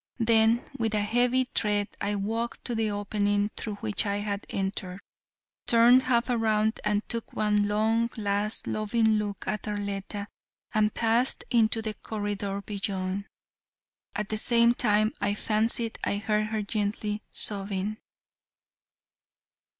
Then 0.17 0.63
with 0.79 0.95
a 0.95 1.03
heavy 1.03 1.45
tread 1.53 1.87
I 2.01 2.15
walked 2.15 2.65
to 2.65 2.73
the 2.73 2.89
opening 2.89 3.51
through 3.55 3.75
which 3.75 4.03
I 4.07 4.15
had 4.17 4.47
entered, 4.49 4.99
turned 5.67 6.01
half 6.01 6.27
around 6.27 6.79
and 6.83 7.07
took 7.07 7.33
one 7.33 7.67
long, 7.67 8.09
last, 8.17 8.65
loving 8.65 9.19
look 9.19 9.43
at 9.45 9.67
Arletta 9.67 10.25
and 10.73 10.91
passed 10.91 11.43
into 11.51 11.83
the 11.83 11.93
corridor 11.93 12.63
beyond. 12.63 13.25
At 14.15 14.29
the 14.29 14.39
same 14.39 14.73
time 14.73 15.13
I 15.21 15.35
fancied 15.35 15.99
I 16.03 16.17
heard 16.17 16.47
her 16.47 16.63
gently 16.63 17.21
sobbing. 17.31 17.97